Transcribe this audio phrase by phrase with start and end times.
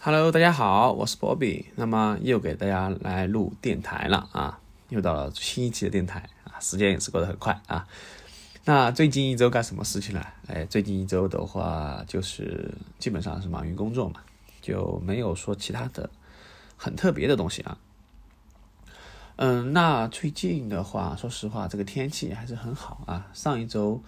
[0.00, 4.60] Hello，大家好，我是 Bobby，那么又给大家来录电台了啊，
[4.90, 7.84] 又到了新一期的电台啊，时间也是过得很快啊。
[8.64, 10.24] 那最近一周干什么事情了？
[10.46, 14.20] 哎，最近一周的话，就是基本上是忙于工作嘛，
[14.62, 16.08] 就没有说其他的
[16.76, 17.76] 很特别的东西啊。
[19.34, 23.26] 嗯，那最近的话，说实话，这个天气还是很好啊。
[23.32, 24.00] 上一周，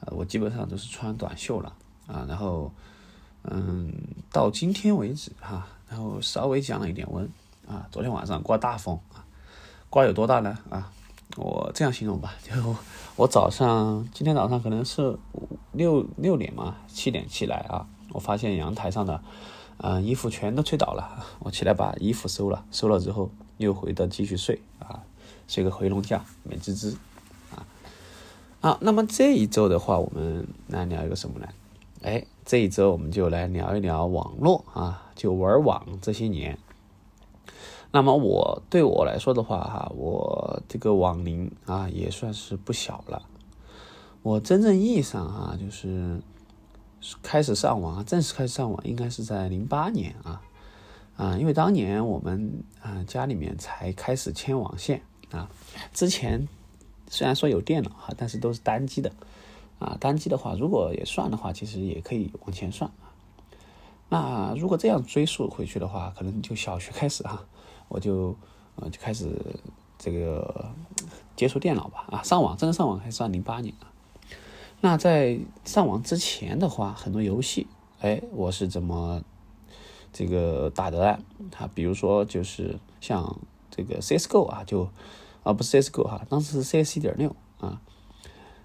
[0.00, 1.74] 呃，我基本上都是穿短袖了
[2.06, 2.70] 啊，然后。
[3.44, 3.92] 嗯，
[4.30, 7.28] 到今天为止哈，然后稍微降了一点温
[7.66, 7.86] 啊。
[7.90, 9.24] 昨天晚上刮大风啊，
[9.88, 10.58] 刮有多大呢？
[10.68, 10.92] 啊，
[11.36, 12.52] 我这样形容吧， 就
[13.16, 15.16] 我早上今天早上可能是
[15.72, 19.22] 六六点嘛，七点起来啊，我发现阳台上的
[19.78, 25.02] 啊衣服全都吹倒了， 我起来把衣服收了，收了之后又回到继续睡啊，
[25.48, 26.96] 睡个回笼觉，美滋滋
[27.54, 27.66] 啊。
[28.60, 31.48] 好，那么这一周的话，我们来聊一个什么呢？
[32.02, 32.26] 哎。
[32.42, 36.58] 这一周我们就来聊一聊网络啊，就玩网这些年。
[37.92, 43.22] 那么我对我来说的话哈，我这个网龄啊也算是不小了。
[44.22, 46.20] 我真正意义上哈，就是
[47.22, 50.42] 开始上网，正式开始上网应该是在零八年啊
[51.16, 55.48] 啊，因为当年我们啊家里面才开始牵网线啊，
[55.92, 56.48] 之前
[57.08, 59.12] 虽然说有电脑哈，但是都是单机的。
[59.80, 63.10] 啊，单机的话，如果也算的话，其实也可以往前算啊。
[64.10, 67.44] 那如果这样追溯回去的话，可能就小学开始哈，
[67.88, 68.36] 我就
[68.76, 69.34] 呃就开始
[69.98, 70.66] 这个
[71.34, 73.90] 接触电脑吧啊，上网真的上网还算零八年啊。
[74.82, 77.66] 那在上网之前的话，很多游戏，
[78.00, 79.22] 哎，我是怎么
[80.12, 81.18] 这个打的呢？
[81.58, 83.38] 啊，比如说就是像
[83.70, 84.88] 这个 CSGO 啊，就
[85.42, 87.80] 啊不是 CSGO 哈，当时是 CS 一点六啊。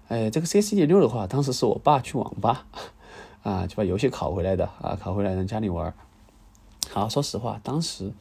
[0.08, 2.66] 哎，这个 CS 一点六的话，当时是我爸去网吧，
[3.42, 5.92] 啊，就把游戏拷回来的啊，拷回来让家里玩。
[6.90, 8.12] 好，说实话，当时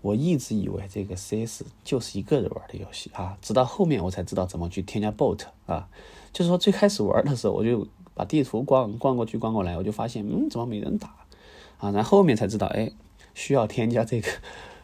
[0.00, 5.88] 我一直以为这个 CS 就是一个人玩的游戏啊，直到后面我才知道怎么去添加 bot 啊。
[6.32, 11.14] 就是说最开始玩的时候，我就把地图逛逛过去逛过来，我就发现，嗯，怎么没人打
[11.78, 11.90] 啊？
[11.90, 12.90] 然后后面才知道，哎，
[13.34, 14.30] 需要添加这个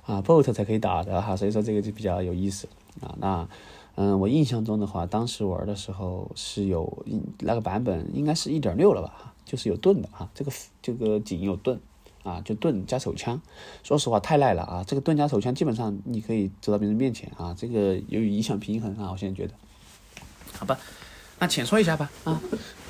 [0.05, 1.35] 啊 bot 才可以打的哈。
[1.35, 2.69] 所以说这个就比较有意思
[3.01, 3.15] 啊。
[3.19, 3.49] 那。
[3.95, 7.05] 嗯，我印象中的话，当时玩的时候是有
[7.41, 9.35] 那个版本，应该是一点六了吧？
[9.45, 11.79] 就是有盾的哈，这个这个井有盾
[12.23, 13.39] 啊，就盾加手枪。
[13.83, 14.85] 说实话太赖了啊！
[14.87, 19.53] 这个盾加手枪基本上你可以走到别人面前啊，这个由于影响平衡啊，我现在觉得，
[20.57, 20.79] 好吧，
[21.39, 22.41] 那浅说一下吧啊。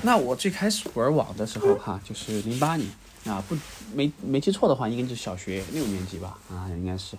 [0.02, 2.88] 那我最开始玩网的时候哈，就是零八年
[3.24, 3.56] 啊，不
[3.92, 7.16] 没没记错的话，应该是小学六年级吧啊，应该是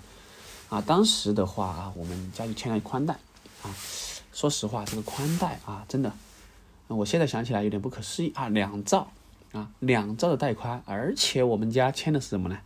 [0.69, 0.79] 啊。
[0.79, 3.17] 当时的话啊，我们家就牵了宽带。
[3.63, 3.73] 啊，
[4.33, 6.11] 说实话，这个宽带啊，真的，
[6.87, 9.07] 我现在想起来有点不可思议啊，两兆
[9.53, 12.59] 啊，两兆的带宽，而且我们家签的是什么呢？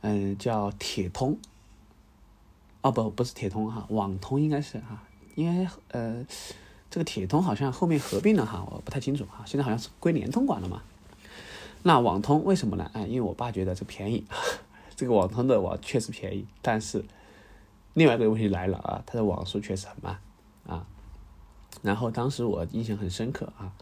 [0.00, 1.38] 嗯，叫铁通。
[2.80, 5.02] 哦不，不是铁通哈，网通应该是哈，
[5.34, 6.26] 因为呃，
[6.90, 10.82] 这个铁通好像后面合并了哈，我不太清楚哈，现在好像是归联通管了嘛。
[11.84, 12.90] 那网通为什么呢？
[12.92, 14.24] 哎，因为我爸觉得这便宜，
[14.96, 17.04] 这个网通的网确实便宜，但是。
[17.94, 20.18] 另外一个问题来了啊，它的网速确实很慢
[20.66, 20.86] 啊。
[21.82, 23.72] 然后当时我印象很深刻啊，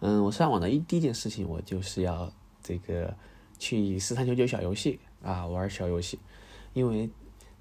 [0.00, 2.30] 嗯，我上网的一第一件事情，我就是要
[2.62, 3.14] 这个
[3.58, 6.18] 去四三九九小游戏啊玩小游戏，
[6.72, 7.08] 因为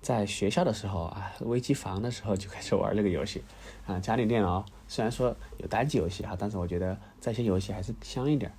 [0.02, 3.44] 在学校的时候啊，微机房的时候就开始玩这个游戏
[3.86, 4.00] 啊。
[4.00, 8.52] 家里电脑虽然说有单机游戏哈，但是我觉得在线游戏还是香一点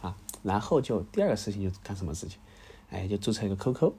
[0.00, 0.16] 啊。
[0.42, 2.38] 然后就第二个事情就干什么事情？
[2.90, 3.92] 哎，就注册一个 QQ。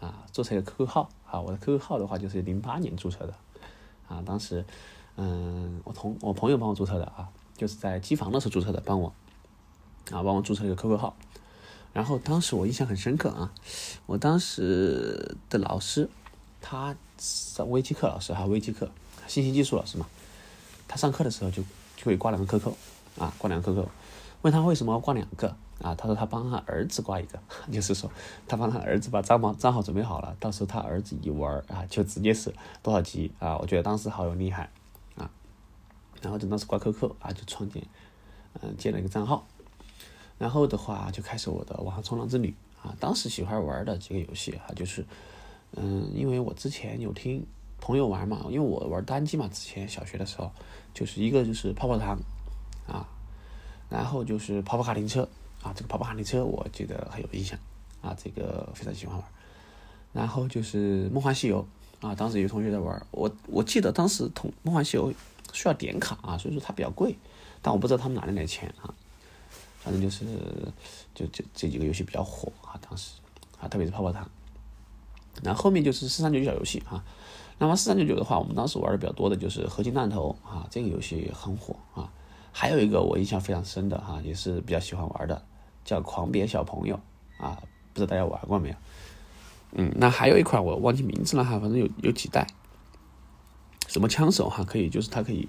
[0.00, 3.34] 啊，注册一个 QQ 号啊，我的 QQ 号的话就是零八年注册的，
[4.08, 4.64] 啊，当时，
[5.16, 9.08] 嗯，我同我朋友帮我注册的啊，就是在机房的时候注册的，帮我，
[10.10, 11.16] 啊，帮我注册一个 QQ 号，
[11.94, 13.52] 然后当时我印象很深刻啊，
[14.04, 16.10] 我当时的老师，
[16.60, 18.90] 他上微机课老师哈，微机课，
[19.26, 20.06] 信息技术老师嘛，
[20.86, 21.62] 他上课的时候就
[21.96, 22.72] 就会挂两个 QQ，
[23.18, 23.88] 啊，挂两个 QQ，
[24.42, 25.56] 问他为什么要挂两个？
[25.82, 27.38] 啊，他说他帮他儿子挂一个，
[27.70, 28.10] 就是说
[28.48, 32.52] 他帮他儿子把账号账号准备好了，到时候他儿子一玩啊，就直接是
[32.82, 33.58] 多少级啊？
[33.58, 34.70] 我觉得当时好有厉害
[35.16, 35.30] 啊。
[36.22, 37.86] 然后就当时挂 QQ 啊，就创建，
[38.62, 39.46] 嗯，建了一个账号，
[40.38, 42.96] 然后的话就开始我的网上冲浪之旅啊。
[42.98, 45.04] 当时喜欢玩的几个游戏哈，就是
[45.72, 47.46] 嗯，因为我之前有听
[47.78, 50.50] 朋友玩嘛，因为我玩单机嘛，之前小学的时候
[50.94, 52.18] 就是一个就是泡泡糖
[52.88, 53.06] 啊，
[53.90, 55.28] 然后就是跑跑卡丁车。
[55.66, 57.58] 啊，这个跑跑卡丁车我记得很有印象，
[58.00, 59.24] 啊，这个非常喜欢玩。
[60.12, 61.66] 然后就是梦幻西游，
[62.00, 65.12] 啊，当时有同学在玩，我我记得当时同梦幻西游
[65.52, 67.16] 需要点卡啊，所以说它比较贵，
[67.60, 68.94] 但我不知道他们哪里来钱啊。
[69.80, 70.24] 反正就是
[71.14, 73.14] 就就这几个游戏比较火啊，当时
[73.60, 74.30] 啊，特别是泡泡糖。
[75.42, 77.04] 那后面就是四三九九小游戏啊。
[77.58, 82.12] 那么四三九九的话，我们当时玩的比较多的就是合金弹头啊，这个游戏很火啊。
[82.52, 85.44] 还有一个我印象非常深的哈，也是比较喜欢玩的，
[85.86, 87.00] 叫狂扁小朋友
[87.38, 87.56] 啊，
[87.94, 88.74] 不知道大家玩过没有？
[89.72, 92.46] 嗯，那还有一款我忘记名字了哈，反正有有几代，
[93.88, 95.48] 什么枪手哈，可以就是它可以，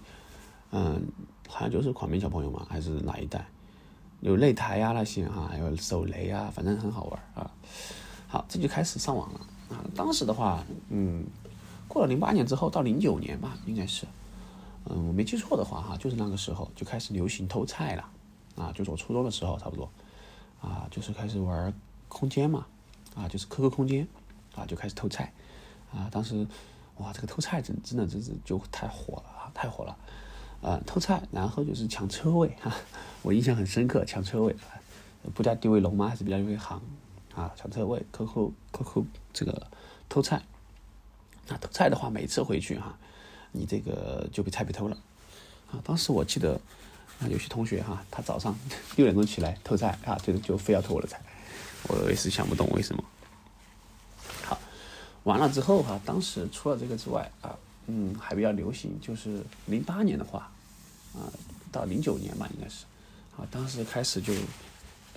[0.72, 1.06] 嗯，
[1.50, 3.45] 好像就是狂扁小朋友嘛，还是哪一代？
[4.22, 7.51] 有擂台呀那些哈，还有手雷啊，反正很好玩啊。
[8.28, 9.39] 好，这就开始上网了
[9.69, 9.84] 啊。
[9.94, 11.25] 当时的话，嗯。
[11.89, 14.06] 过了零八年之后，到零九年吧，应该是，
[14.89, 18.10] 嗯，我没记错的话哈，就是那个时候就开始流行偷菜了，
[18.57, 19.89] 啊，就是我初中的时候差不多，
[20.62, 21.74] 啊，就是开始玩
[22.07, 22.65] 空间嘛，
[23.15, 24.07] 啊，就是 QQ 空间，
[24.56, 25.31] 啊，就开始偷菜，
[25.94, 26.45] 啊，当时
[26.98, 29.98] 哇，这个偷菜真真的真是就太火了啊，太火了，
[30.62, 32.74] 啊，偷菜，然后就是抢车位哈，
[33.21, 34.56] 我印象很深刻，抢车位，
[35.36, 36.07] 不加地位龙吗？
[36.07, 36.81] 还是比较容易行，
[37.36, 39.68] 啊，抢车位，QQ QQ 这个
[40.10, 40.42] 偷菜。
[41.50, 42.98] 那偷菜的话，每次回去哈，
[43.51, 44.98] 你这个就被菜被偷了，
[45.71, 46.60] 啊，当时我记得，
[47.19, 48.58] 啊，有些同学哈，他早上
[48.96, 51.19] 六点钟起来偷菜啊，就就非要偷我的菜，
[51.88, 53.04] 我也是想不懂为什么。
[54.44, 54.60] 好，
[55.24, 57.56] 完了之后哈，当时除了这个之外啊，
[57.88, 60.52] 嗯，还比较流行，就是零八年的话，
[61.14, 61.25] 啊，
[61.72, 62.86] 到零九年吧，应该是，
[63.36, 64.34] 啊，当时开始就，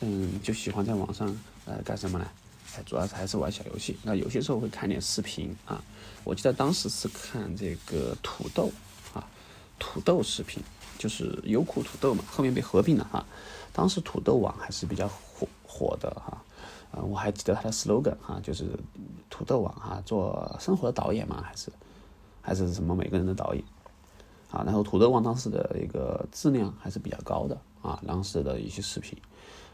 [0.00, 1.36] 嗯，就喜欢在网上
[1.66, 2.26] 呃干什么呢？
[2.86, 5.82] 主要是还是玩小游戏，那有些时候会看点视频啊。
[6.22, 8.70] 我记得当时是看这个土豆
[9.12, 9.26] 啊，
[9.76, 10.62] 土豆视频，
[11.00, 13.24] 就是优酷土豆嘛，后面被合并了哈。
[13.72, 16.44] 当时土豆网还是比较火火的哈。
[16.90, 18.66] 呃，我还记得它的 slogan 哈，就是
[19.30, 21.72] 土豆网哈，做生活的导演嘛，还是
[22.42, 23.64] 还是什么每个人的导演
[24.50, 24.62] 啊。
[24.66, 29.18] 然后土豆网当时的一个质量还是比较高的啊，当时的一些视频。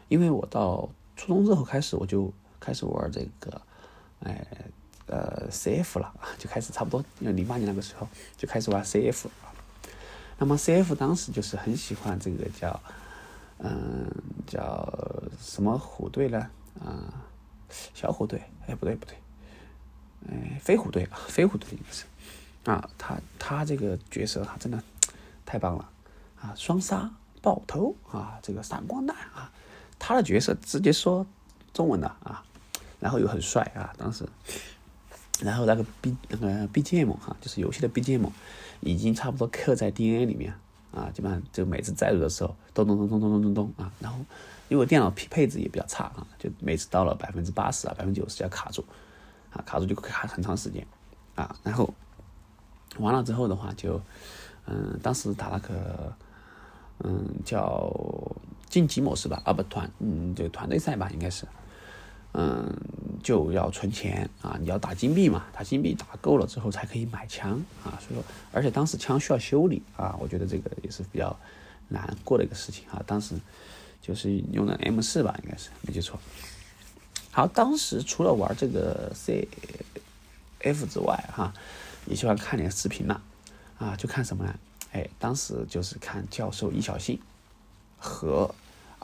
[0.07, 0.87] 因为我到
[1.17, 2.31] 初中之后开始我就。
[2.59, 3.61] 开始玩这个，
[4.21, 4.45] 哎，
[5.05, 9.27] 呃，CF 了就开始差不多，因为零八年那个时候就开始玩 CF
[10.37, 12.79] 那么 CF 当时就是很喜欢这个叫，
[13.59, 14.09] 嗯，
[14.45, 14.87] 叫
[15.39, 16.49] 什么虎队呢？
[16.79, 17.11] 啊，
[17.93, 18.41] 小虎队？
[18.67, 19.17] 哎，不对不对，
[20.29, 22.05] 哎，飞虎队啊，飞虎队应该是。
[22.69, 24.81] 啊，他他这个角色哈，真的
[25.45, 25.89] 太棒了
[26.41, 26.53] 啊！
[26.55, 27.09] 双杀
[27.41, 29.51] 爆头啊，这个闪光弹啊，
[29.97, 31.25] 他的角色直接说。
[31.73, 32.43] 中文的啊，
[32.99, 34.27] 然后又很帅啊，当时，
[35.41, 38.29] 然后那个 B 那个 BGM 哈，就是游戏的 BGM，
[38.79, 40.53] 已经差不多刻在 DNA 里面
[40.91, 44.19] 啊，基本上就每次载入的时候，咚咚咚咚咚咚咚咚啊，然后
[44.69, 48.83] 因为电脑匹配置也比较差啊，就每次到了百分之八十啊，百分之九十就要卡住，
[49.51, 50.85] 啊，卡住就卡很长时间
[51.35, 51.93] 啊，然后
[52.97, 54.01] 完了之后的话就，
[54.65, 56.13] 嗯，当时打那个，
[57.03, 57.93] 嗯，叫
[58.69, 61.45] 晋级模式吧，啊不团，嗯，就团队赛吧，应该是。
[62.39, 62.71] 嗯，
[63.23, 64.55] 就要存钱啊！
[64.61, 67.53] 你要打金币嘛，打金币打够了之后才可以买枪
[67.83, 67.97] 啊。
[67.99, 71.35] 所以说，而且当时枪需要修理啊，我觉得这个也是比较
[71.87, 73.01] 难过的一个事情啊。
[73.07, 73.33] 当时
[74.03, 76.19] 就是用的 M 四吧，应该是没记错。
[77.31, 81.51] 好，当时除了玩这个 CF 之外哈，
[82.05, 83.19] 也喜欢看点视频了
[83.79, 84.53] 啊，就看什么呢？
[84.91, 87.19] 哎，当时就是看教授易小信
[87.97, 88.53] 和。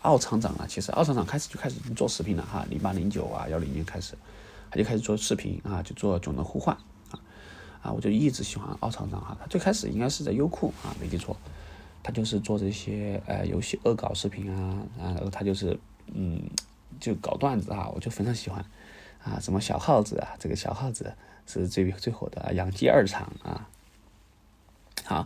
[0.03, 4.15] 奥厂长啊，其实奥厂长开始就开始做视频了哈，零八零九啊，幺零年开始，
[4.69, 6.75] 他就开始做视频啊，就做囧的互换
[7.11, 7.19] 啊，
[7.81, 11.37] 啊，我就一直喜欢奥厂长哈，他最开始应该是在优酷啊，没记错，
[12.03, 15.79] 他就是做这些呃游戏恶搞视频啊，然后他就是
[16.13, 16.41] 嗯，
[16.99, 18.63] 就搞段子啊，我就非常喜欢
[19.23, 21.13] 啊，什么小耗子啊，这个小耗子
[21.47, 23.69] 是最最火的养鸡二厂啊，
[25.05, 25.25] 好，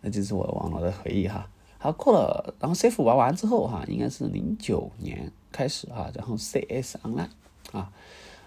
[0.00, 1.48] 那就是我网络的回忆哈。
[1.86, 7.28] 好，过了，然后 CF 玩完之后哈，应该是零九年开始啊，然后 CS Online
[7.70, 7.92] 啊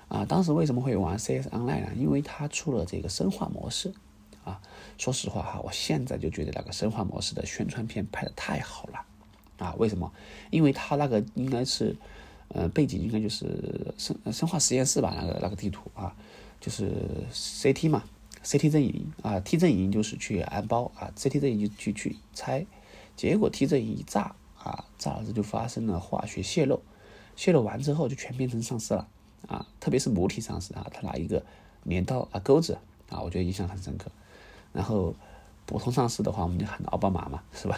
[0.10, 1.91] 啊，当时为什么会玩 CS Online 呢？
[1.96, 3.93] 因为它出了这个生化模式
[4.43, 4.60] 啊。
[4.98, 9.05] 说实话哈，我现在就觉得那个生化模式的宣传片拍的太好了
[9.65, 9.74] 啊。
[9.77, 10.12] 为什么？
[10.50, 11.96] 因为它那个应该是，
[12.50, 16.13] 呃，背景应该就是生生化实验室吧，那个那个地图啊，
[16.60, 16.91] 就是
[17.31, 18.03] CT 嘛
[18.43, 22.65] ，CT 阵营啊，T 阵营就是去安包啊，CT 阵营就去去拆。
[23.20, 26.82] 结果 T 阵营一炸啊，炸了之后就发生了化学泄漏，
[27.36, 29.06] 泄漏完之后就全变成丧尸了
[29.46, 29.68] 啊！
[29.78, 31.44] 特别是母体丧尸啊，他拿一个
[31.84, 32.78] 镰刀啊钩子
[33.10, 34.10] 啊，我觉得印象很深刻。
[34.72, 35.14] 然后
[35.66, 37.78] 普通丧尸的话，我们就喊奥巴马嘛，是吧？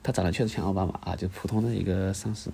[0.00, 2.48] 他长得确实像奥巴马啊，就普通的一个丧尸。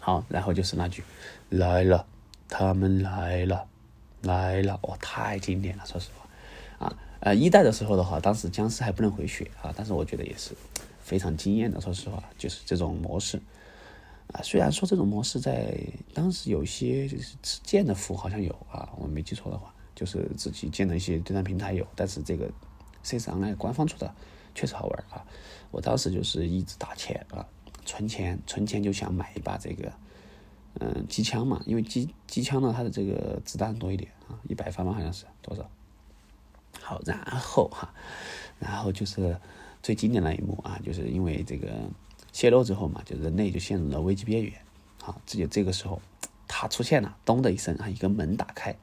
[0.00, 1.04] 好，然后就是那句
[1.50, 2.06] 来了，
[2.48, 3.66] 他们来了，
[4.22, 6.96] 来了，哇，太经典了，说实话啊。
[7.20, 10.56] 呃，一代的时候的话，当时僵尸还不能回血啊，但是我觉得也是。
[11.06, 13.40] 非常惊艳的，说实话，就是这种模式。
[14.32, 15.78] 啊，虽然说这种模式在
[16.12, 22.50] 当时有一些就是建的服好像有啊，我没记错的话，就是自己建的一些对战平台有，但是这个
[23.04, 24.12] CS:GO 官方出的
[24.52, 25.24] 确实好玩啊。
[25.70, 27.46] 我当时就是一直打钱啊，
[27.84, 29.92] 存钱存钱就想买一把这个
[30.80, 35.70] 嗯机枪嘛，因为机机枪呢它的这个子弹多一点啊，一百发嘛好像是多少？
[36.82, 37.94] 好，然后哈，
[38.58, 39.38] 然后就是
[39.82, 41.68] 最经典的一幕啊，就是因为这个。
[42.32, 44.52] 泄露之后嘛，就人类就陷入了危机边缘。
[45.00, 46.02] 好，这就这个时候，
[46.46, 48.76] 他出现了，咚的一声啊，一个门打开，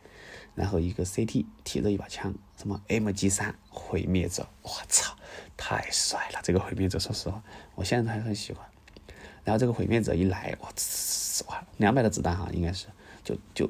[0.56, 5.16] 然后一个 CT 提着一把枪，什么 MG 三毁灭者，我操，
[5.56, 6.40] 太帅了！
[6.42, 7.44] 这个毁灭者，说实话，
[7.76, 8.66] 我现在还很喜欢。
[9.44, 10.70] 然后这个毁灭者一来，哇，
[11.50, 12.88] 哇，两百的子弹哈，应该是，
[13.24, 13.70] 就就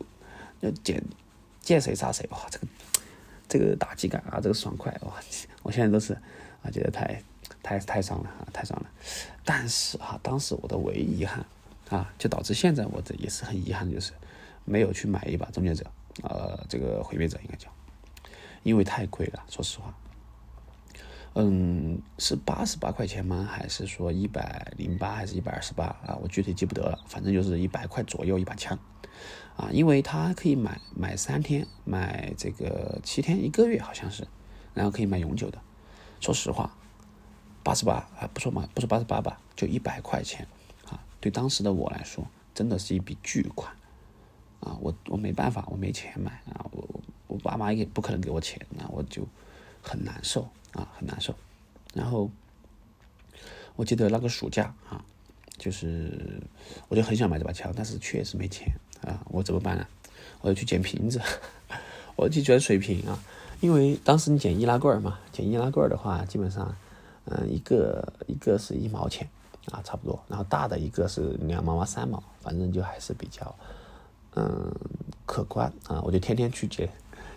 [0.62, 1.04] 就见
[1.60, 2.68] 见谁杀谁，哇，这个
[3.54, 5.14] 这个打击感啊，这个爽快，哇，
[5.62, 6.14] 我现在都是
[6.64, 7.22] 啊，觉得太。
[7.62, 8.90] 太太爽了啊，太爽了！
[9.46, 11.46] 但是哈，当时我的唯一遗憾
[11.90, 14.12] 啊，就导致现在我这也是很遗憾，就是
[14.66, 15.86] 没有去买一把终结者，
[16.24, 17.70] 呃，这个毁灭者应该叫，
[18.64, 19.94] 因为太贵了，说实话。
[21.36, 23.48] 嗯，是八十八块钱吗？
[23.50, 25.16] 还是说一百零八？
[25.16, 26.18] 还是一百二十八啊？
[26.22, 28.78] 我具体记不得了，反正就是一百块左右一把枪
[29.56, 34.28] 啊，因为它可以买买三天，买这个七天，一个月好像是，
[34.74, 35.60] 然后可以买永久的。
[36.20, 36.76] 说实话。
[37.66, 40.46] 八十八啊，不说嘛，不说八十八吧，就一百块钱
[40.86, 41.02] 啊！
[41.22, 43.74] 对当时的我来说，真的是一笔巨款
[44.60, 44.76] 啊！
[44.82, 46.68] 我我没办法，我没钱买啊！
[46.74, 46.86] 我
[47.28, 49.26] 我爸妈也不可能给我钱，那我就
[49.82, 50.42] 很难受
[50.74, 51.34] 啊，很难受。
[51.94, 52.30] 然后
[53.78, 55.02] 我记得那个暑假啊，
[55.58, 56.44] 就是
[56.90, 58.68] 我就很想买这把枪，但是确实没钱
[59.08, 59.20] 啊！
[59.26, 59.86] 我怎么办呢？
[60.42, 61.22] 我要去捡瓶子，
[62.16, 63.18] 我去捡水瓶啊！
[63.62, 66.76] 因为当时你捡易拉罐嘛，捡易拉罐的话，基本上。
[67.26, 69.26] 嗯，一个一个是一毛钱
[69.72, 70.22] 啊，差不多。
[70.28, 73.56] 然后大的一个是两毛嘛，三毛，反正就还是比较
[74.36, 74.70] 嗯
[75.26, 76.02] 可观啊。
[76.04, 76.90] 我就天天去捡，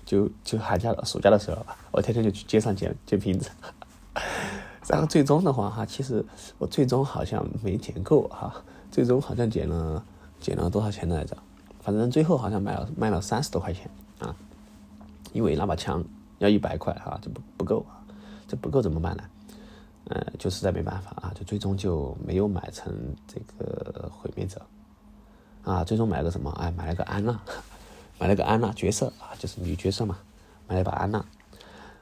[0.05, 3.49] 就就寒假暑假的时候吧，我天天就去街上捡捡瓶子。
[4.89, 6.25] 然后最终的话哈，其实
[6.59, 8.53] 我最终好像没捡够哈，
[8.91, 10.05] 最终好像捡了
[10.41, 11.37] 捡了多少钱来着？
[11.87, 13.89] 反正最后好像卖了卖了三十多块钱
[14.19, 14.35] 啊，
[15.33, 16.03] 因为那把枪
[16.39, 18.03] 要一百块哈，这不不够啊，
[18.49, 19.23] 这不够怎么办呢？
[20.09, 22.93] 呃，就实在没办法啊，就最终就没有买成
[23.29, 24.61] 这个毁灭者，
[25.63, 26.51] 啊，最终买了个什么？
[26.59, 27.41] 哎，买了个安娜，
[28.19, 30.19] 买了个安娜角色啊，就是女角色嘛，
[30.67, 31.25] 买了一把安娜，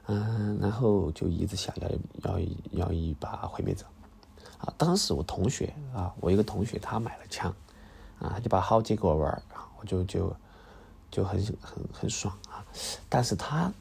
[0.07, 1.91] 嗯，然后就一直想要
[2.23, 3.85] 要要一把毁灭者，
[4.57, 7.55] 啊，当时我同学啊，我一个同学他买了枪，
[8.19, 10.37] 啊，他就把号借给我玩啊，就就
[11.11, 12.65] 就很很很爽啊，
[13.09, 13.73] 但是他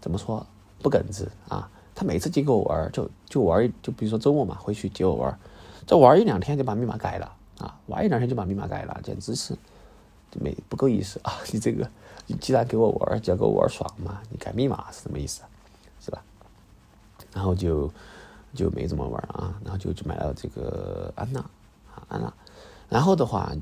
[0.00, 0.46] 怎么说
[0.82, 1.68] 不耿直啊？
[1.94, 5.38] 他每次借给我玩，就就玩，就比如说周末嘛，回去借我玩，
[5.86, 9.54] 这玩一两天就把密码改了啊，玩一两天就把密码改了，简直是
[10.40, 11.34] 没不够意思啊！
[11.52, 11.86] 你这个，
[12.26, 15.42] 你既然给我玩，就要给我玩爽嘛，你改密码是什么意思？
[16.00, 16.22] 是吧？
[17.34, 17.90] 然后就
[18.54, 21.40] 就没怎么玩啊，然后就就买了这个安娜
[21.94, 22.32] 啊，安娜。
[22.88, 23.52] 然后的话，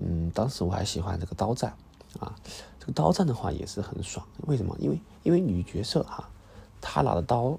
[0.00, 1.72] 嗯，当时我还喜欢这个刀战
[2.20, 2.34] 啊，
[2.80, 4.76] 这个刀战的话也是很爽，为什么？
[4.78, 6.28] 因为因为女角色哈，
[6.80, 7.58] 她拿的刀。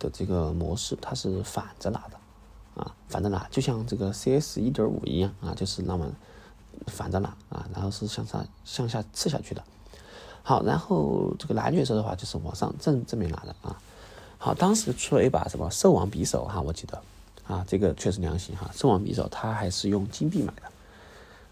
[0.00, 6.06] 的这个模式，它是反着拿的，啊，反着拿，就像这个 CS 一点五一样啊，就是那么
[6.86, 9.64] 反着拿啊，然后是向上向下刺下去的。
[10.44, 13.76] 好，然后这个男角色的话，就是往上正正面拿的啊。
[14.38, 17.02] 好，当时出了一把什么兽王匕首哈，我记得
[17.48, 20.62] 啊，这个确实良心哈，兽王匕首它还是用金币买的。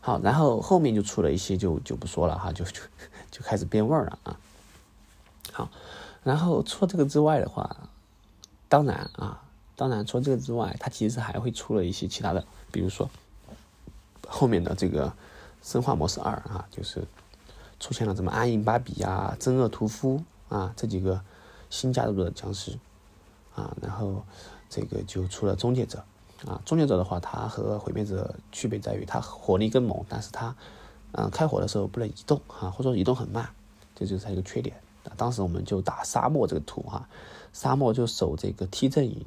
[0.07, 2.81] 好，然后后面就出了一些，就就不说了哈，就就
[3.29, 4.39] 就开始变味儿了啊。
[5.51, 5.69] 好，
[6.23, 7.77] 然后除了这个之外的话。
[8.69, 9.43] 当然啊，
[9.77, 13.09] 当然除了这个之外，它其实还会出了一些其他的，比如说
[14.27, 15.13] 后面的这个
[15.63, 17.07] 生化模式二啊，就是
[17.79, 21.21] 出现了什么暗影芭比啊、真恶屠夫啊这几个
[21.71, 22.77] 新加入的僵尸
[23.55, 24.25] 啊，然后
[24.69, 26.05] 这个就出了终结者
[26.47, 26.61] 啊。
[26.65, 30.55] 终结者的话，它和毁灭者区别在于它火力更猛，但是它
[31.13, 33.49] 嗯开火的时候不能移动啊，或者说移动很慢，
[33.95, 34.77] 这就是它一个缺点。
[35.17, 37.09] 当时我们就打沙漠这个图哈。
[37.53, 39.25] 沙漠就守这个 T 阵营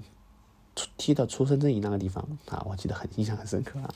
[0.75, 3.89] 出，T 的出生阵营那个地方啊，我记得很 印象很深刻啊。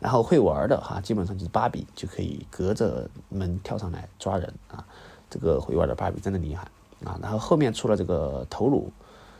[0.00, 4.84] 然后会玩的哈，基本上就是芭比就可以隔着门跳上来抓人啊。
[5.30, 6.66] 这个会玩的芭比真的厉害
[7.04, 7.20] 啊。
[7.22, 8.90] 然后后面出了这个头颅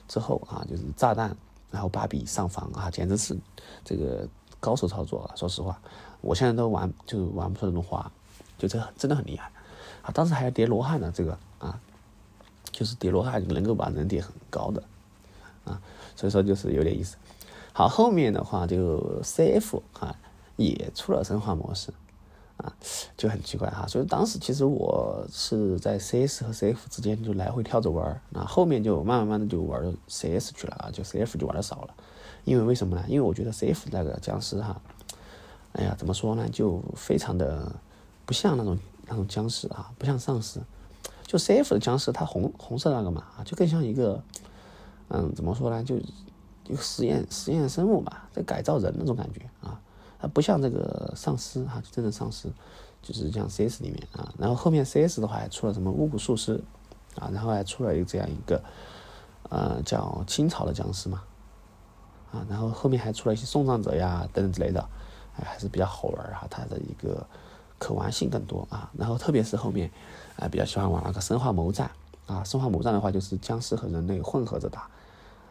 [0.06, 1.36] 之后啊，就是炸弹，
[1.70, 3.36] 然后芭比上房啊，简直是
[3.84, 4.28] 这个
[4.60, 5.34] 高手操作啊。
[5.36, 5.80] 说实话，
[6.20, 8.10] 我现在都玩就玩不出这种花，
[8.56, 9.50] 就这真的很厉害
[10.02, 10.10] 啊。
[10.12, 11.80] 当时还要叠罗汉呢，这个啊。
[12.70, 14.80] 就是叠罗汉能够把人叠很高的，
[15.64, 15.80] 啊，
[16.14, 17.16] 所以说就是有点意思。
[17.72, 20.14] 好，后面的话就 CF 啊，
[20.56, 21.92] 也出了生化模式，
[22.58, 22.72] 啊，
[23.16, 23.86] 就很奇怪哈。
[23.86, 31.94] 所以当时其实我是在 CS 和 CF 之间就来回跳着玩儿，那后面就慢慢慢的就玩 CS 去了啊，就 CF 就玩的少了。
[32.44, 33.04] 因为为什么呢？
[33.08, 34.80] 因为我觉得 CF 那个僵尸哈，
[35.72, 36.48] 哎呀，怎么说呢？
[36.48, 37.70] 就非常的
[38.24, 40.60] 不像那种那种僵尸啊，不像丧尸。
[41.26, 44.22] 就 CF 的僵尸，它红红色那个嘛，啊，就更像一个，
[45.08, 45.84] 嗯，怎么说呢？
[45.84, 49.78] 就一个实验实验生物吧，在改造人那种感觉啊。
[50.20, 52.48] 它不像这个丧尸哈，真正丧尸
[53.02, 56.62] 就是像 CS 里面啊，然后后面 CS 的话还出了什么巫蛊术师
[57.16, 58.62] 啊，然后还出了一个这样一个
[59.48, 61.22] 呃叫清朝的僵尸嘛。
[62.30, 64.86] 啊，然后后面还出了一些送葬者呀等等之类的，
[65.38, 67.26] 哎还是比较好玩哈，它的一个
[67.78, 69.90] 可玩性更多啊，然后特别是后面
[70.36, 71.90] 啊比较喜欢玩那个生化谋战
[72.26, 74.90] 啊，生化谋战的话就是僵尸和人类混合着打，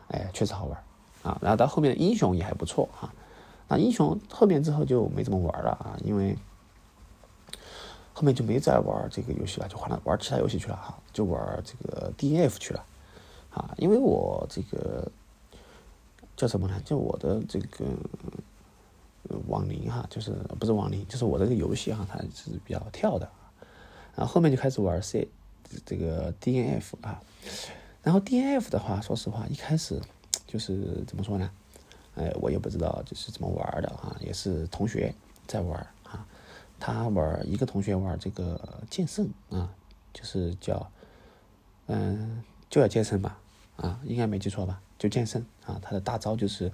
[0.09, 0.77] 哎确实好玩
[1.24, 3.12] 啊，然后到后面的英雄也还不错哈。
[3.67, 6.38] 那英雄后面之后就没怎么玩了啊，因为
[8.13, 12.83] 后面就没再玩这个游戏了，就换了玩其他游戏去了哈，就玩这个 DNF 去了
[13.53, 15.12] 啊，因为我这个
[16.36, 16.81] 叫什么呢？
[16.86, 17.86] 就我的这个
[19.47, 23.29] 网龄哈，就是不是网龄，就是我这个游戏哈，它是比较跳的，
[24.15, 25.27] 然后后面就开始玩 C
[25.86, 27.21] 这个 DNF 啊，
[28.01, 30.01] 然后 DNF 的话，说实话，一开始
[30.47, 31.51] 就是怎么说呢？
[32.17, 35.13] 哎，我也不知道就是怎么玩的啊，也是同学
[35.45, 36.25] 在玩啊，
[36.79, 38.59] 他玩一个同学玩这个
[38.89, 39.69] 剑圣啊，
[40.12, 40.91] 就是叫
[41.86, 43.39] 嗯就叫剑圣吧
[43.75, 44.81] 啊，应该没记错吧？
[44.97, 46.71] 就剑圣啊，他的大招就是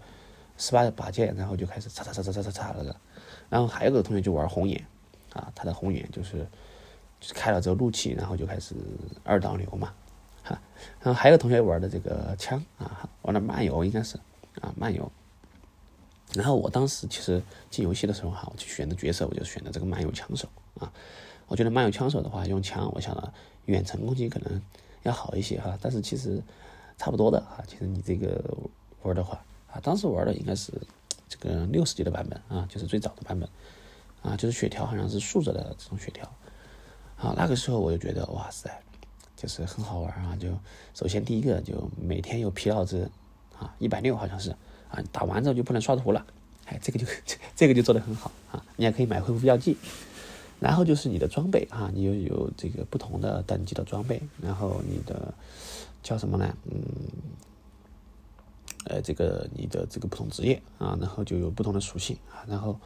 [0.58, 2.96] 十八把剑，然后就开始擦擦擦擦擦擦擦那个，
[3.50, 4.82] 然后还有个同学就玩红眼
[5.34, 6.48] 啊，他的红眼就是
[7.20, 8.76] 就是开了之后怒气，然后就开始
[9.26, 9.94] 二刀流嘛
[10.42, 10.58] 哈，
[11.02, 14.18] 然后还有个同学玩的这个枪啊，玩的漫游应该是
[14.62, 15.12] 啊漫游。
[16.34, 20.48] 然后我当时其实进游戏的时候哈，我就选的角色，我就选的这个漫游枪手
[20.80, 20.92] 啊。
[21.48, 23.32] 我觉得漫游枪手的话，用枪，我想了
[23.66, 24.62] 远程攻击可能
[25.04, 25.78] 要好一些哈。
[25.80, 26.42] 但是其实
[26.98, 27.62] 差不多的啊。
[27.68, 28.44] 其实你这个
[29.04, 30.72] 玩的话啊，当时玩的应该是
[31.30, 33.48] 这个六十级的版本啊，就是最早的版本
[34.24, 36.26] 啊，就是血条好像是竖着的这种血条
[37.18, 37.36] 啊。
[37.38, 38.82] 那个时候我就觉得哇塞，
[39.36, 40.36] 就是很好玩啊。
[40.36, 40.50] 就
[40.96, 43.08] 首先第一个就每天有疲劳值
[43.60, 44.56] 啊，一百六好像是。
[44.94, 46.24] 啊，打完之后就不能刷图了，
[46.66, 47.08] 哎，这个就
[47.58, 49.76] 这个就做得很好啊，你还可以买恢复标记，
[50.60, 55.34] 然后就是你的装备啊，你有有这个不同的等级的装备，然后你的
[56.04, 56.56] 叫什么呢？
[56.70, 56.84] 嗯，
[58.86, 62.80] 呃，这个你的这个不同职业啊，然后就有不同的属性啊，然后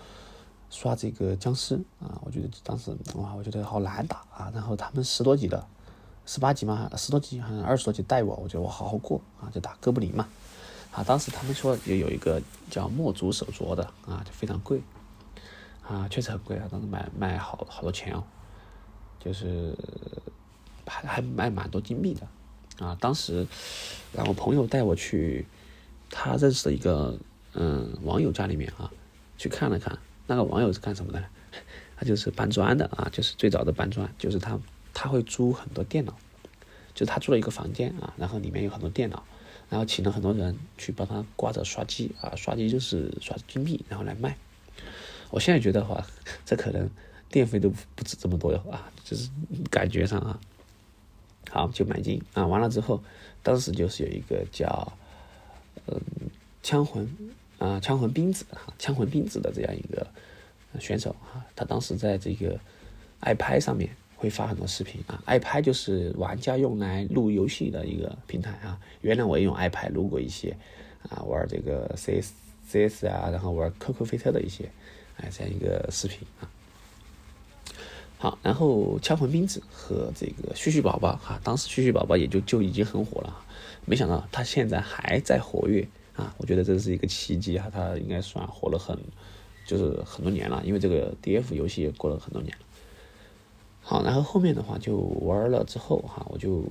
[0.69, 5.67] 刷这个僵尸啊，我觉得当时哇，我觉得好难打啊，然后他们十多级的，
[6.25, 10.25] 十八级嘛，十多级好像二十多级带我，我觉得我好好过啊，就打哥布林嘛。
[10.91, 14.81] 啊，当时他们说也有一个叫墨竹手镯的啊，就非常贵，
[15.83, 18.23] 啊，确实很贵啊，当时买卖好好多钱哦，
[19.19, 19.75] 就是
[20.85, 22.97] 还还卖蛮多金币的啊。
[22.99, 23.45] 当时
[24.11, 25.45] 然后朋友带我去
[26.09, 27.17] 他认识的一个
[27.53, 28.91] 嗯网友家里面啊，
[29.37, 29.97] 去看了看。
[30.25, 31.23] 那个网友是干什么的？
[31.95, 34.59] 他就是搬砖的啊，就是最早的搬砖，就是他
[34.93, 36.17] 他会租很多电脑，
[36.93, 39.23] 就他租了一个房间啊，然后里面有很多电脑。
[39.69, 44.37] 然后请了很多人去帮他挂着刷机啊，刷机就是刷金币，然后来卖。
[45.29, 46.05] 我现在觉得话，
[46.45, 46.89] 这可能
[47.29, 49.29] 电费都不止这么多的啊， 就是
[49.69, 50.39] 感觉上啊。
[51.49, 53.01] 好，就买进啊，完了之后，
[53.43, 54.93] 当时就是有一个叫
[55.87, 55.99] 嗯
[56.61, 57.09] 枪魂
[57.57, 60.07] 啊枪魂冰子哈枪魂冰子的这样一个
[60.79, 62.59] 选手啊，他当时在这个
[63.19, 63.89] 爱拍上面。
[64.17, 68.77] 会发很多视频啊，爱拍就是玩家用来录游戏的一个平台啊。
[69.01, 70.57] 原来我也用爱拍录过一些
[71.07, 72.31] 啊，玩这个 CS
[72.67, 74.69] CS 啊，然后玩 QQ 飞车的一些
[75.17, 76.49] 哎这样一个视频啊。
[78.17, 83.45] 好，然后枪魂冰子和这个旭旭宝宝哈，当时旭旭宝宝也就就已经很火了，
[83.85, 88.97] 没想到他现在还在活跃啊，我觉得这是一个奇迹哈，他应该算活了很
[89.67, 92.65] 就是很多年了，因为这个 DF 游戏也过了很多年了。
[93.89, 96.61] 好，然后后面的话就玩了之后哈，我就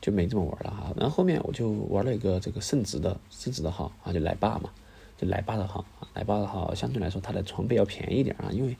[0.00, 0.90] 就没这么玩了哈。
[0.96, 4.70] 然后后面我就玩了一个这个圣职的圣职的号啊，就奶爸嘛，
[5.18, 8.74] 就奶爸的号，奶爸的号相对来说它的装备要便宜一点啊，因为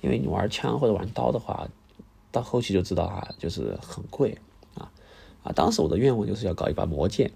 [0.00, 1.68] 因为你玩枪或者玩刀的话，
[2.32, 4.38] 到后期就知道啊，就是很贵
[4.74, 4.90] 啊
[5.42, 5.52] 啊。
[5.52, 7.30] 当时我的愿望就是要搞一把魔剑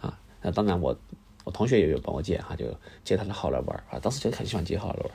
[0.00, 0.96] 啊，那当然我
[1.42, 2.66] 我同学也有帮我借哈，就
[3.02, 3.98] 借他的号来玩啊。
[4.00, 5.10] 当时就很喜欢借号来玩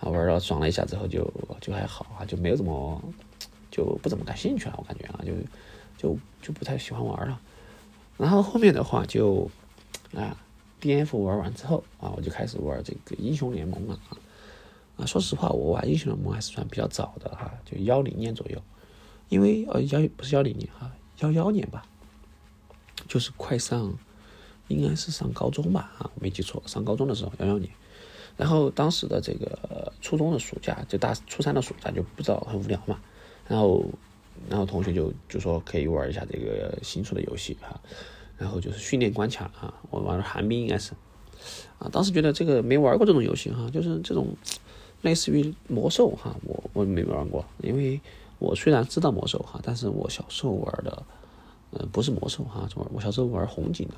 [0.00, 1.24] 啊，玩了爽了一下之后就
[1.58, 3.02] 就还好啊，就没有怎么。
[3.80, 5.32] 就不怎么感兴趣了，我感觉啊，就
[5.96, 7.40] 就就不太喜欢玩了。
[8.18, 9.50] 然后后面的话就
[10.14, 10.36] 啊
[10.82, 14.18] ，DNF 玩完之后啊，我就开始玩这个英雄联盟了啊。
[14.98, 18.62] 啊，说实话，我玩英雄联盟还是算比较早的哈，就幺零年左右，
[19.30, 21.82] 因为呃幺不是幺零年哈，幺幺年吧，
[23.08, 23.96] 就是快上，
[24.68, 27.72] 应该是上高中吧啊，没记错，上高中的时候幺幺年，
[28.36, 33.00] 然后当时的这个初中的暑假，就大初三的暑假就不知道很无聊嘛，
[33.50, 33.84] 然后
[34.48, 37.78] 然后同学就就说可以玩一下这个新出的游戏哈，
[38.38, 40.92] 然后就是训练关卡啊，我玩寒冰应该是，
[41.80, 44.28] 啊，当时觉得这个没玩过这种游戏哈，就是这种。
[45.02, 47.98] 类似于魔兽哈，我我没玩过，因为
[48.38, 51.02] 我虽然知道魔兽哈，但是我小时候玩的，
[51.70, 53.94] 呃，不是魔兽哈，我小时候玩红警的，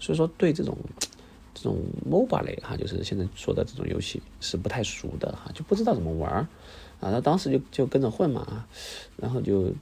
[0.00, 0.76] 所以说对这种
[1.54, 6.48] 这种 MOBA 类哈，就是现在说的这种游戏是不太熟的哈，就不知道怎么玩啊，
[7.00, 8.66] 那当时就就跟着混嘛，
[9.16, 9.72] 然后就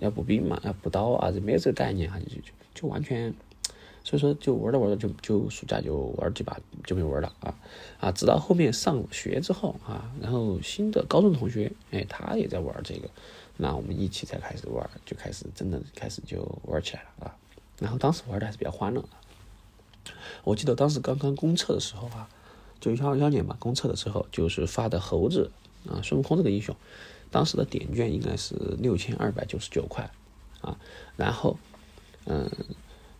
[0.00, 3.32] 要补兵嘛，要补刀啊，就没有这个概念哈，就就就完全。
[4.06, 7.54] 所以说，就玩着玩着就就暑假就玩几把就没玩了啊
[7.98, 8.12] 啊！
[8.12, 13.08] 直到后面上学之后啊，然后新的高中同学哎，他也在玩这个，
[13.56, 17.34] 那我们一起才开始玩，就开始真的开始就玩起来了啊。
[17.80, 19.02] 然后当时玩的还是比较欢乐。
[20.44, 22.28] 我记得当时刚刚公测的时候啊，
[22.80, 25.50] 就幺幺年吧，公测的时候就是发的猴子
[25.88, 26.74] 啊，孙悟空这个英雄，
[27.30, 30.10] 当时的点券应该是六千二百九十九块
[30.60, 30.78] 啊，
[31.16, 31.56] 然后
[32.26, 32.50] 嗯。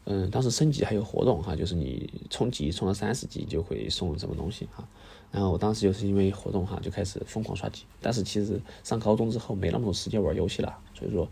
[0.07, 4.87] 嗯，当时升级还有活动哈，就是你充级充了三十级就会送什么东西哈。
[5.33, 7.85] 然后我当时就是因为活动哈，就开始疯狂刷级。
[8.03, 11.27] 但是其实上高中之后没那么多时间玩游戏了，所以说，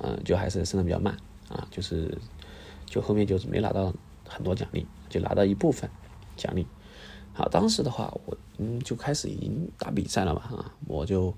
[0.00, 1.16] 嗯，就还是升的比较慢
[1.48, 1.68] 啊。
[1.70, 2.18] 就是，
[2.84, 3.94] 就后面就是没拿到
[4.26, 5.88] 很多奖励，就拿到一部分
[6.36, 6.66] 奖励。
[7.32, 11.34] 好，当时的话我嗯就开始已经打比赛了嘛啊，我就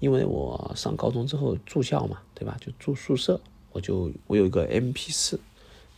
[0.00, 2.56] 因为我上高中之后住校嘛，对吧？
[2.60, 3.40] 就住宿舍，
[3.72, 5.38] 我就我有一个 MP 四。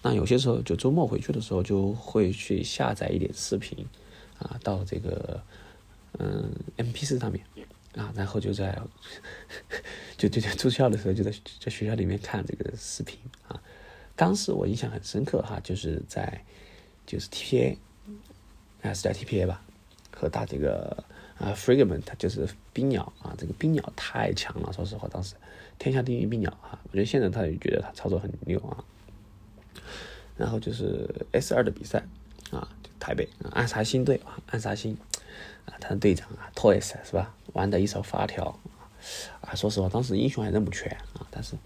[0.03, 3.85] 那有些时候就周末回去的时候，就会去下载一点视频，
[4.39, 5.43] 啊，到这个
[6.19, 7.45] 嗯 M P 四上面，
[7.97, 8.81] 啊，然后就在
[10.17, 13.61] 就就在住校的时候，就在在学校里面看这个视频啊。
[14.15, 16.45] 当时我印象很深刻哈，就是在
[17.07, 17.79] 就是 T P A，
[18.83, 19.63] 啊是叫 T P A 吧，
[20.15, 21.05] 和打这个
[21.39, 25.35] 啊 Fragment，就是冰鸟啊，这个冰鸟太强了，说实话，当时
[25.79, 28.85] 天下第一冰鸟啊，我觉得现在他也觉得他操作很牛啊。
[30.37, 32.05] 然后就是 S 二的比赛
[32.51, 32.69] 啊，
[33.01, 34.95] 台北暗杀星队啊，暗杀星
[35.65, 37.35] 啊，他的队长啊，Toys 是吧？
[37.55, 38.59] 玩的一手发条
[39.41, 41.57] 啊，说实话，当时英雄还认不全啊，但是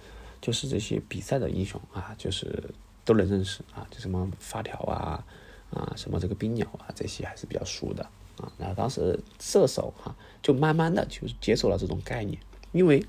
[0.40, 2.62] 就是这些比赛的英雄啊，就是
[3.04, 5.24] 都能认识啊，就什么发条啊
[5.70, 8.02] 啊，什么这个冰鸟啊，这些还是比较熟的
[8.38, 8.52] 啊。
[8.58, 12.38] 然后当时射手哈，就慢慢的就接受了这种概念，
[12.72, 13.04] 因为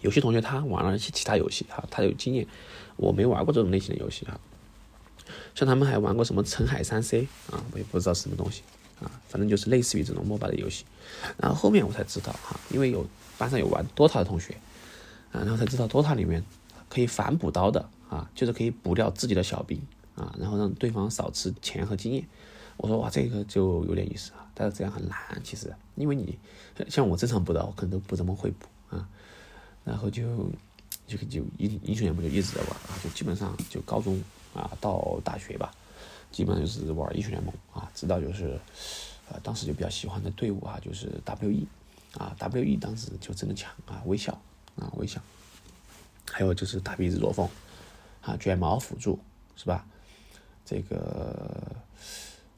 [0.00, 2.46] 有些同学他玩了一些其他游戏哈，他有经验。
[2.96, 4.38] 我没玩过这种类型的游戏哈，
[5.56, 8.62] 像他们还玩过什么《澄海三 C》啊，我也不知道是什么东西
[9.02, 10.84] 啊，反正就是类似于这种 MOBA 的游戏。
[11.36, 13.04] 然后后面我才知道哈，因为有
[13.36, 14.54] 班上有玩 DOTA 的同学
[15.32, 16.44] 啊，然后才知道 DOTA 里面
[16.88, 17.84] 可以反补刀的
[18.14, 19.80] 啊，就是可以补掉自己的小兵
[20.14, 22.24] 啊，然后让对方少吃钱和经验。
[22.76, 26.38] 我说哇，这个就有点意思啊，但是这样很难，其实因为你
[26.88, 29.08] 像我正常补刀，我可能都不怎么会补啊，
[29.84, 30.50] 然后就。
[31.06, 34.24] 就就英英雄联盟就一直在玩啊，就基本上就高中
[34.54, 35.70] 啊到大学吧，
[36.32, 38.58] 基本上就是玩英雄联盟啊，直到就是，
[39.28, 41.66] 啊，当时就比较喜欢的队伍啊，就是 WE
[42.16, 44.32] 啊，WE 当时就真的强啊，微笑
[44.76, 45.20] 啊微笑，
[46.32, 47.46] 还有就是大鼻子若风
[48.24, 49.18] 啊，卷毛辅助
[49.56, 49.86] 是吧？
[50.64, 51.76] 这个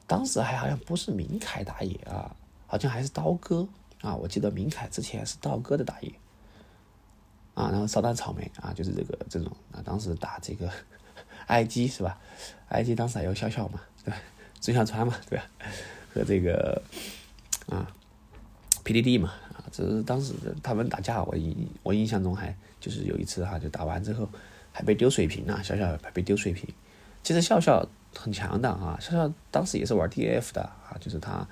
[0.05, 3.67] 当时还好像不是明凯打野啊，好像还是刀哥
[4.01, 6.11] 啊，我记得明凯之前是刀哥的打野。
[7.53, 10.71] 啊，然后烧蛋草莓啊，就是这个这种啊，当时打这个
[11.49, 12.19] IG 是吧
[12.69, 14.17] ？IG 当时还有笑笑嘛，对吧？
[14.61, 15.45] 孙小川嘛，对吧？
[16.13, 16.79] 和这个
[17.67, 17.91] 啊
[18.83, 24.29] PDD 嘛，啊，这是当时他们打架，我印我印象中还就是有一次哈，就打完之后
[24.77, 26.69] 还被丢水瓶了，笑笑还被丢水瓶。
[27.23, 27.83] 其实笑笑
[28.15, 31.47] 很强的啊，笑笑当时也是玩 DF 的啊，就是他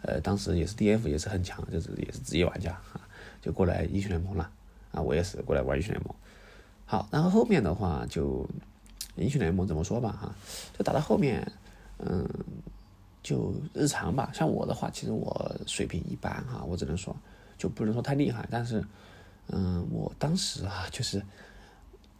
[0.00, 3.06] 呃当时也是 DF 也是很强，就是也是职业玩家啊，
[3.42, 4.50] 就过来英雄联盟了。
[4.92, 6.14] 啊，我也是过来玩英雄联盟，
[6.86, 8.48] 好，然后后面的话就
[9.16, 10.34] 英雄联盟怎么说吧哈，
[10.76, 11.46] 就打到后面，
[11.98, 12.26] 嗯，
[13.22, 14.32] 就日常吧。
[14.34, 17.14] 像我的话，其实我水平一般哈，我只能说
[17.56, 18.82] 就不能说太厉害，但是，
[19.50, 21.22] 嗯，我当时啊就是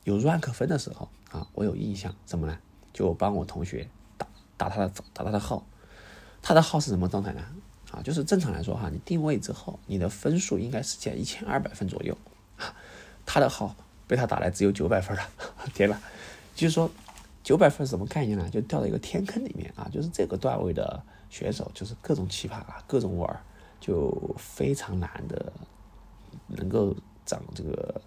[0.05, 2.59] 有 rank 分的时候啊，我有印象什么呢？
[2.93, 5.65] 就帮我同学打打他的打他的号，
[6.43, 7.45] 他的号是什么状态呢？
[7.93, 12.17] 啊，就是正常来说哈，你定位之后，你的分数应该是在一千二百分左右。
[13.27, 13.75] 他的号
[14.07, 15.23] 被他打来只有九百分了，
[15.75, 15.97] 天呐！
[16.55, 16.91] 就是说
[17.43, 18.49] 九百分什么概念呢？
[18.51, 19.89] 就掉到一个天坑里面啊！
[19.93, 23.41] 就是这个段位的选手，就是各种奇葩啊，各种玩
[23.81, 25.53] 就非常难的
[26.49, 28.01] 能够涨这个，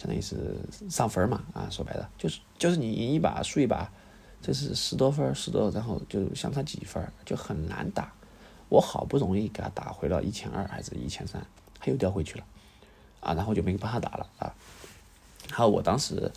[0.00, 0.56] 相当于是
[0.88, 3.86] 上分嘛啊，说白了就是就是你赢一把输一把，
[4.40, 8.10] 这是十多分十多，然后就相差几分就很难打。
[8.70, 11.46] 我好不容易给他打回了一千二还是一千三，
[11.78, 12.44] 他又掉回去了，
[13.20, 14.54] 啊，然后就没帮他打了啊。
[15.50, 16.32] 然后我当时，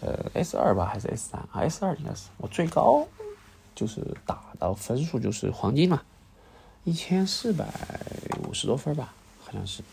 [0.00, 3.06] 呃，S 二吧还是 S 三啊？S 二应该是我最高，
[3.76, 6.02] 就是打到分数就是黄金嘛，
[6.82, 7.64] 一千四百
[8.48, 9.84] 五十多分吧，好像是。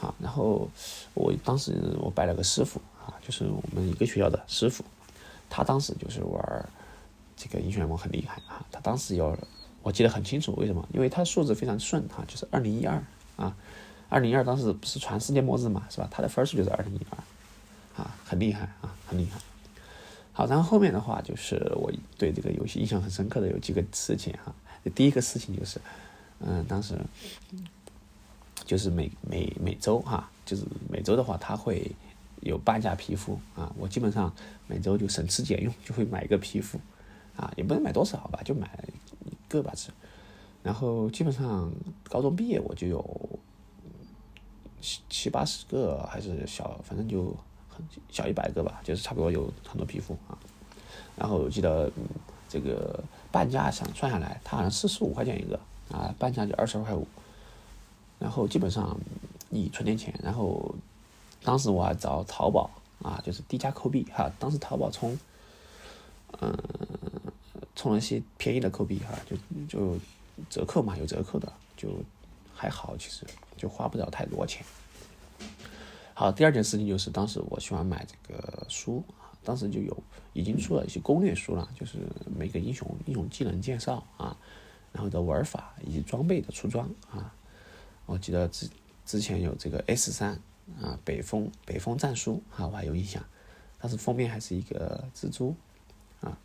[0.00, 0.68] 啊，然后
[1.14, 4.84] 我当时我拜了个师傅啊，就是我们一个学校的师傅，
[5.48, 6.68] 他当时就是玩
[7.36, 9.36] 这个英雄联盟很厉害啊，他当时要。
[9.82, 10.84] 我记得很清楚，为什么？
[10.92, 13.00] 因为他数字非常顺哈，就是二零一二
[13.36, 13.56] 啊，
[14.08, 16.08] 二零一二当时不是传世界末日嘛，是吧？
[16.10, 19.38] 他的分数就是二零一二，啊，很厉害啊，很厉害。
[20.32, 24.52] 好，然后后面的话就是我对这个游戏印象很深刻的有几个事情哈。
[24.92, 25.80] 第一个事情就是，
[26.40, 26.98] 嗯，当时
[28.66, 31.90] 就是每每每周哈，就是每周的话，它会
[32.42, 34.30] 有半价皮肤啊，我基本上
[34.66, 36.78] 每周就省吃俭用就会买一个皮肤
[37.36, 38.92] 啊，也不能买多少吧，就买一。
[39.48, 39.90] 个把子，
[40.60, 41.70] 然后基本上
[42.08, 43.38] 高中毕业我就有
[44.80, 47.26] 七七八十个，还是小，反正就
[47.68, 50.36] 很小一百个吧，就是差不多有很多皮肤啊。
[51.14, 51.88] 然后我记得
[52.48, 52.98] 这个
[53.30, 55.56] 半价想算下来，它好像四十五块钱一个
[55.92, 57.06] 啊，半价就二十二块五。
[58.18, 58.98] 然后基本上
[59.48, 60.74] 你存点钱，然后
[61.42, 62.70] 当时我还找淘宝
[63.02, 65.18] 啊，就是低价扣币哈，当时淘宝充，
[66.40, 66.56] 嗯。
[67.74, 69.98] 充了一些便宜的扣币哈，就就
[70.48, 71.90] 折扣嘛，有折扣的就
[72.54, 74.64] 还好，其实就花不了太多钱。
[76.14, 79.94] 好，第二件事情就是当时我喜欢买这个书啊，当时就有
[80.32, 81.98] 已经出了一些攻略书了，就是
[82.34, 84.34] 每个英雄英雄技能介绍啊，
[84.90, 87.30] 然后的玩法以及装备的出装啊。
[88.06, 88.70] 我记得之
[89.04, 90.40] 之前有这个 S 三
[90.80, 93.22] 啊，北风北风战书啊，我还有印象，
[93.78, 95.54] 当时封面还是一个蜘蛛
[96.20, 96.38] 啊。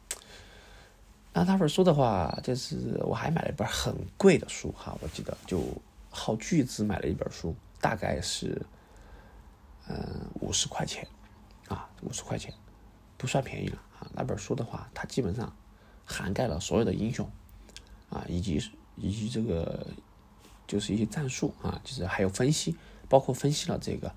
[1.34, 5.63] 那那本书的话，就是我还买了一本很贵的书哈，我记得就
[6.10, 8.62] 耗巨资买了一本书，大概是，
[9.88, 11.08] 嗯五十块钱，
[11.67, 12.54] 啊五十块钱，
[13.17, 14.12] 不算便宜了啊。
[14.13, 15.56] 那本书的话，它基本上
[16.06, 17.30] 涵盖了所有的英雄，
[18.10, 18.62] 啊以及
[18.97, 19.88] 以及这个
[20.72, 22.76] 就是一些战术啊，就是还有分析，
[23.10, 24.14] 包括分析了这个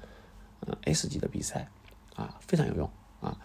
[0.67, 1.69] 嗯 S 级的比赛，
[2.15, 2.89] 啊非常有用
[3.21, 3.37] 啊。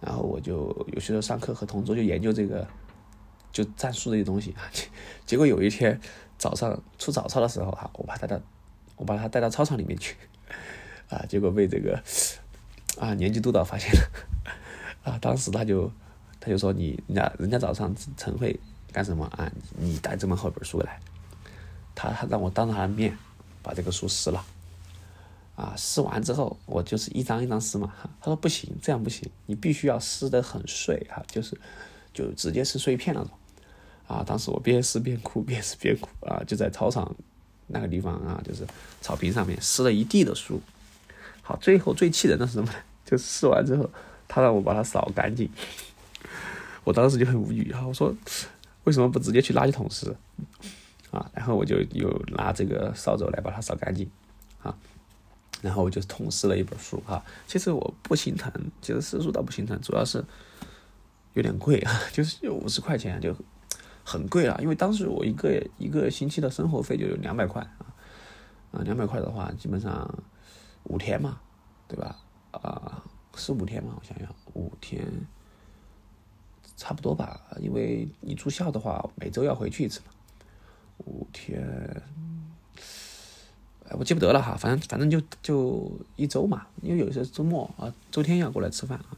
[0.00, 2.66] 然后我就有些时候上课和同桌就研究这个。
[3.54, 4.66] 就战术这些东西啊，
[5.24, 6.00] 结果有一天
[6.36, 8.42] 早上出早操的时候哈，我把他的
[8.96, 10.16] 我把他带到操场里面去，
[11.08, 12.02] 啊，结果被这个
[12.98, 14.10] 啊年级督导发现了，
[15.06, 15.88] 啊，当时他就
[16.40, 18.58] 他就说你人家人家早上晨会
[18.90, 19.48] 干什么啊？
[19.78, 20.98] 你带这么厚本书来，
[21.94, 23.16] 他他让我当着他的面
[23.62, 24.44] 把这个书撕了，
[25.56, 31.58] 啊，撕完之后我就是一张一张撕嘛，他说不行，这样不行，你必须要撕得很碎哈，就是
[32.12, 33.30] 就直接撕碎片那种。
[34.06, 34.22] 啊！
[34.22, 36.42] 当时我边撕边哭，边撕边哭啊！
[36.46, 37.10] 就在操场
[37.68, 38.62] 那个地方啊，就是
[39.00, 40.60] 草坪上面撕了一地的书。
[41.40, 42.74] 好，最后最气人的是什么呢？
[43.06, 43.88] 就撕完之后，
[44.28, 45.48] 他让我把它扫干净。
[46.84, 47.86] 我当时就很无语啊！
[47.86, 48.14] 我说
[48.84, 50.14] 为什么不直接去垃圾桶撕？
[51.14, 51.30] 啊！
[51.32, 54.10] 然后我就又拿这个扫帚来把它扫干净
[54.62, 54.76] 啊！
[55.62, 57.24] 然后我就同撕了一本书哈。
[57.46, 60.24] 其实我不心疼，其实撕书倒不心疼，主要是
[61.34, 63.34] 有点贵啊， 就是有五十块钱就。
[64.06, 67.88] 很贵了，因为当时我一个一个星期的生活费就有两百块啊，
[68.70, 70.06] 啊，两百块的话，基本上
[70.82, 71.40] 五天嘛，
[71.88, 72.14] 对吧？
[72.50, 73.02] 啊，
[73.34, 73.96] 是五天嘛？
[73.98, 75.02] 我想想，五天
[76.76, 80.12] 差不多吧，因为你住校的话，每周要回去一次嘛，
[80.98, 82.02] 五天，
[83.88, 89.16] 哎，我记不得了哈，反正反正就就一周嘛，因为有时候周末啊，周天要过来吃饭啊，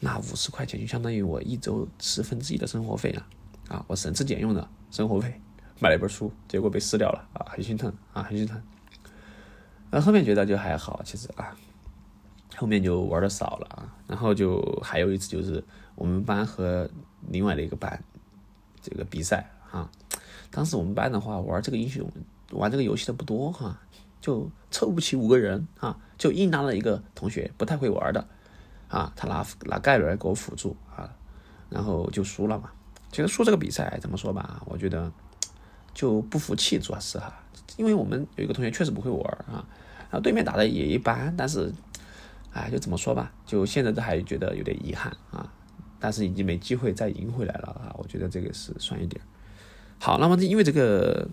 [0.00, 3.26] 那五十块钱就相当于我一周十分之一的生活费了。
[3.68, 5.40] 啊，我省吃俭用的生活费
[5.80, 8.62] 买了一本书，结果被撕掉了啊，很心疼啊，很心疼。
[9.90, 11.56] 那后面觉得就还好，其实啊，
[12.54, 13.92] 后面就玩的少了啊。
[14.06, 15.64] 然后就还有一次就是
[15.96, 16.88] 我们班和
[17.28, 18.00] 另外的一个班
[18.80, 19.90] 这个比赛啊，
[20.50, 22.06] 当时我们班的话玩这个英雄
[22.52, 23.78] 玩这个游戏的不多哈，
[24.20, 28.26] 就凑不齐五个人啊，就硬拉了一个同学不太会玩的
[28.88, 31.12] 啊，他拿拿盖伦给我辅助啊，
[31.68, 32.70] 然后就输了嘛。
[33.10, 35.10] 其实输这个比赛怎么说吧，我觉得
[35.94, 37.32] 就不服气，主要是哈，
[37.76, 39.64] 因为我们有一个同学确实不会玩啊，
[40.10, 41.72] 然后对面打的也一般，但是，
[42.52, 45.50] 哎，就怎么说吧，就现在都还觉得有点遗憾啊，
[45.98, 49.20] 但是已经没机会再赢回来了啊，我觉得这个是算一点。
[49.98, 51.26] 好，那么因为这个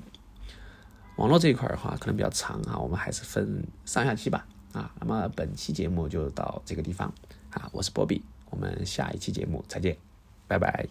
[1.18, 4.92] 网络这一块的话可能比较长啊，我们还是分上下期吧啊。
[5.00, 7.14] 那么本期节目就到这个地方
[7.52, 9.96] 啊，我是波比，我们下一期节目再见，
[10.48, 10.88] 拜拜。